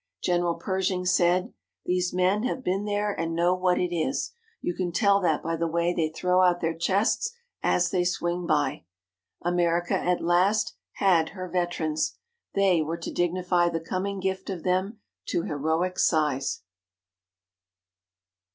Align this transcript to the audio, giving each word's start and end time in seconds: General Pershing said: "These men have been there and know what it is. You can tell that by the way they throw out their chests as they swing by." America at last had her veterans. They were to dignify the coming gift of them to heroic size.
General 0.23 0.55
Pershing 0.55 1.05
said: 1.05 1.53
"These 1.85 2.11
men 2.11 2.41
have 2.41 2.63
been 2.63 2.85
there 2.85 3.13
and 3.13 3.35
know 3.35 3.53
what 3.53 3.77
it 3.77 3.95
is. 3.95 4.31
You 4.59 4.73
can 4.73 4.91
tell 4.91 5.19
that 5.21 5.43
by 5.43 5.55
the 5.55 5.67
way 5.67 5.93
they 5.93 6.09
throw 6.09 6.41
out 6.41 6.59
their 6.59 6.73
chests 6.73 7.31
as 7.61 7.91
they 7.91 8.03
swing 8.03 8.47
by." 8.47 8.85
America 9.43 9.93
at 9.93 10.19
last 10.23 10.73
had 10.93 11.29
her 11.29 11.47
veterans. 11.47 12.17
They 12.55 12.81
were 12.81 12.97
to 12.97 13.13
dignify 13.13 13.69
the 13.69 13.79
coming 13.79 14.19
gift 14.19 14.49
of 14.49 14.63
them 14.63 14.97
to 15.27 15.43
heroic 15.43 15.99
size. 15.99 16.63